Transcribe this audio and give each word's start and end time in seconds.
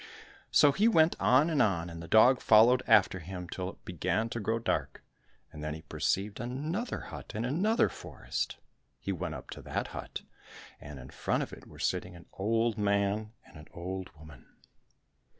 So 0.49 0.71
he 0.71 0.87
went 0.87 1.15
on 1.19 1.47
and 1.51 1.61
on, 1.61 1.87
and 1.87 2.01
the 2.01 2.07
dog 2.07 2.41
followed 2.41 2.81
after 2.87 3.19
him 3.19 3.47
till 3.47 3.69
it 3.69 3.85
began 3.85 4.29
to 4.29 4.39
grow 4.39 4.57
dark, 4.57 5.03
and 5.53 5.63
then 5.63 5.75
he 5.75 5.83
perceived 5.83 6.39
another 6.39 7.01
hut 7.13 7.33
in 7.35 7.45
another 7.45 7.87
forest. 7.87 8.57
He 8.99 9.11
went 9.11 9.35
up 9.35 9.51
to 9.51 9.61
that 9.61 9.89
hut, 9.89 10.23
and 10.79 10.97
in 10.97 11.11
front 11.11 11.43
of 11.43 11.53
it 11.53 11.67
were 11.67 11.77
sitting 11.77 12.15
an 12.15 12.25
old 12.33 12.79
man 12.79 13.33
and 13.45 13.57
an 13.57 13.67
old 13.75 14.09
woman. 14.17 14.47